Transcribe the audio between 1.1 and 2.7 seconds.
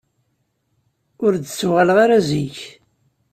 Ur d-ttuɣaleɣ ara zik.